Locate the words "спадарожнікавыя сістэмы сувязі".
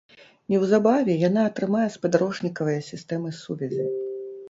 1.99-3.83